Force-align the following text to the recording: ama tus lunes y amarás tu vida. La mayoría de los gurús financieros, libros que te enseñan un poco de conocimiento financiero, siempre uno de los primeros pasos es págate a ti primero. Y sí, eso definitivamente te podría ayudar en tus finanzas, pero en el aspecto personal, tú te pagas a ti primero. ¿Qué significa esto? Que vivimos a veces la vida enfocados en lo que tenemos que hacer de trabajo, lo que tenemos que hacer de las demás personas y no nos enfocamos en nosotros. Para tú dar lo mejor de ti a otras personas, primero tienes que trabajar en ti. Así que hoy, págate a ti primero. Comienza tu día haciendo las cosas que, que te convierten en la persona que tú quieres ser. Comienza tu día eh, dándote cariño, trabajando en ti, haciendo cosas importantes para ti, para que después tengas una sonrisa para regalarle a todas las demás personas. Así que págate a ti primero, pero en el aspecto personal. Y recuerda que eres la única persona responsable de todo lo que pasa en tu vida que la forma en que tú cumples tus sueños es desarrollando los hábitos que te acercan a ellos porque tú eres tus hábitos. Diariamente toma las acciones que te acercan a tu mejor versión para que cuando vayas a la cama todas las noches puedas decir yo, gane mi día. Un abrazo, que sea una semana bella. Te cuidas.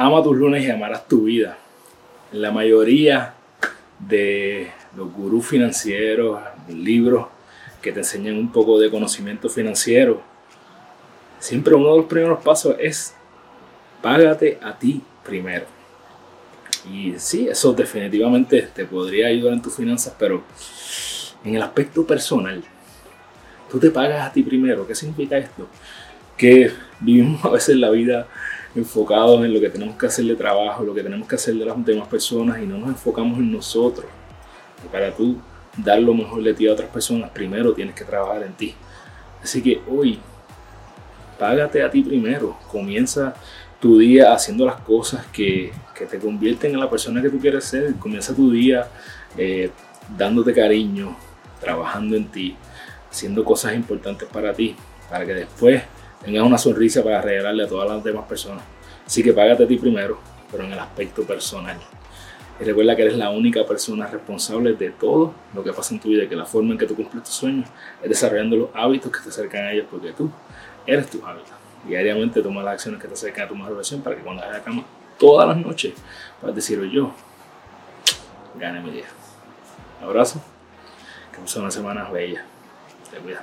ama 0.00 0.22
tus 0.22 0.36
lunes 0.36 0.64
y 0.64 0.70
amarás 0.70 1.08
tu 1.08 1.24
vida. 1.24 1.58
La 2.30 2.52
mayoría 2.52 3.34
de 3.98 4.70
los 4.96 5.12
gurús 5.12 5.44
financieros, 5.44 6.40
libros 6.68 7.26
que 7.82 7.90
te 7.90 7.98
enseñan 7.98 8.36
un 8.36 8.52
poco 8.52 8.78
de 8.78 8.92
conocimiento 8.92 9.48
financiero, 9.48 10.22
siempre 11.40 11.74
uno 11.74 11.90
de 11.90 11.96
los 11.98 12.06
primeros 12.06 12.40
pasos 12.44 12.76
es 12.78 13.12
págate 14.00 14.60
a 14.62 14.78
ti 14.78 15.02
primero. 15.24 15.66
Y 16.88 17.14
sí, 17.18 17.48
eso 17.48 17.72
definitivamente 17.72 18.68
te 18.72 18.84
podría 18.84 19.26
ayudar 19.26 19.54
en 19.54 19.62
tus 19.62 19.74
finanzas, 19.74 20.14
pero 20.16 20.44
en 21.44 21.56
el 21.56 21.62
aspecto 21.62 22.06
personal, 22.06 22.62
tú 23.68 23.80
te 23.80 23.90
pagas 23.90 24.28
a 24.28 24.32
ti 24.32 24.44
primero. 24.44 24.86
¿Qué 24.86 24.94
significa 24.94 25.36
esto? 25.38 25.66
Que 26.36 26.70
vivimos 27.00 27.44
a 27.44 27.50
veces 27.50 27.76
la 27.76 27.90
vida 27.90 28.26
enfocados 28.74 29.44
en 29.44 29.52
lo 29.52 29.60
que 29.60 29.70
tenemos 29.70 29.96
que 29.96 30.06
hacer 30.06 30.24
de 30.24 30.36
trabajo, 30.36 30.84
lo 30.84 30.94
que 30.94 31.02
tenemos 31.02 31.26
que 31.26 31.34
hacer 31.34 31.54
de 31.54 31.64
las 31.64 31.84
demás 31.84 32.08
personas 32.08 32.60
y 32.62 32.66
no 32.66 32.78
nos 32.78 32.90
enfocamos 32.90 33.38
en 33.38 33.50
nosotros. 33.52 34.06
Para 34.92 35.10
tú 35.12 35.36
dar 35.76 36.00
lo 36.00 36.14
mejor 36.14 36.42
de 36.42 36.54
ti 36.54 36.68
a 36.68 36.72
otras 36.72 36.88
personas, 36.88 37.30
primero 37.30 37.72
tienes 37.72 37.94
que 37.94 38.04
trabajar 38.04 38.42
en 38.42 38.52
ti. 38.52 38.74
Así 39.42 39.62
que 39.62 39.80
hoy, 39.88 40.18
págate 41.38 41.82
a 41.82 41.90
ti 41.90 42.02
primero. 42.02 42.56
Comienza 42.70 43.34
tu 43.80 43.98
día 43.98 44.32
haciendo 44.32 44.66
las 44.66 44.80
cosas 44.80 45.26
que, 45.26 45.72
que 45.94 46.06
te 46.06 46.18
convierten 46.18 46.72
en 46.72 46.80
la 46.80 46.90
persona 46.90 47.22
que 47.22 47.30
tú 47.30 47.38
quieres 47.38 47.64
ser. 47.64 47.94
Comienza 47.94 48.34
tu 48.34 48.50
día 48.50 48.88
eh, 49.36 49.70
dándote 50.16 50.52
cariño, 50.52 51.16
trabajando 51.60 52.16
en 52.16 52.28
ti, 52.28 52.56
haciendo 53.10 53.44
cosas 53.44 53.74
importantes 53.74 54.28
para 54.28 54.52
ti, 54.52 54.76
para 55.10 55.26
que 55.26 55.34
después 55.34 55.82
tengas 56.24 56.44
una 56.44 56.58
sonrisa 56.58 57.02
para 57.02 57.20
regalarle 57.20 57.64
a 57.64 57.68
todas 57.68 57.88
las 57.88 58.02
demás 58.02 58.26
personas. 58.26 58.62
Así 59.06 59.22
que 59.22 59.32
págate 59.32 59.64
a 59.64 59.66
ti 59.66 59.76
primero, 59.76 60.18
pero 60.50 60.64
en 60.64 60.72
el 60.72 60.78
aspecto 60.78 61.22
personal. 61.22 61.78
Y 62.60 62.64
recuerda 62.64 62.96
que 62.96 63.02
eres 63.02 63.16
la 63.16 63.30
única 63.30 63.64
persona 63.64 64.06
responsable 64.06 64.72
de 64.72 64.90
todo 64.90 65.32
lo 65.54 65.62
que 65.62 65.72
pasa 65.72 65.94
en 65.94 66.00
tu 66.00 66.08
vida 66.08 66.28
que 66.28 66.34
la 66.34 66.44
forma 66.44 66.72
en 66.72 66.78
que 66.78 66.86
tú 66.86 66.96
cumples 66.96 67.22
tus 67.22 67.34
sueños 67.34 67.68
es 68.02 68.08
desarrollando 68.08 68.56
los 68.56 68.68
hábitos 68.74 69.12
que 69.12 69.20
te 69.20 69.28
acercan 69.28 69.64
a 69.64 69.72
ellos 69.72 69.86
porque 69.90 70.12
tú 70.12 70.30
eres 70.86 71.08
tus 71.08 71.22
hábitos. 71.22 71.52
Diariamente 71.86 72.42
toma 72.42 72.62
las 72.62 72.74
acciones 72.74 73.00
que 73.00 73.06
te 73.06 73.14
acercan 73.14 73.46
a 73.46 73.48
tu 73.48 73.54
mejor 73.54 73.76
versión 73.76 74.02
para 74.02 74.16
que 74.16 74.22
cuando 74.22 74.42
vayas 74.42 74.56
a 74.56 74.58
la 74.58 74.64
cama 74.64 74.84
todas 75.18 75.48
las 75.48 75.56
noches 75.56 75.94
puedas 76.40 76.56
decir 76.56 76.82
yo, 76.90 77.12
gane 78.58 78.80
mi 78.80 78.90
día. 78.90 79.06
Un 80.00 80.08
abrazo, 80.08 80.42
que 81.32 81.48
sea 81.48 81.62
una 81.62 81.70
semana 81.70 82.10
bella. 82.10 82.44
Te 83.10 83.18
cuidas. 83.18 83.42